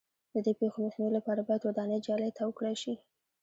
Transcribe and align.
د 0.33 0.35
دې 0.45 0.53
پېښو 0.59 0.77
مخنیوي 0.85 1.11
لپاره 1.17 1.41
باید 1.47 1.65
ودانۍ 1.67 1.97
جالۍ 2.07 2.29
تاو 2.37 2.51
کړای 2.57 2.75
شي. 2.83 2.93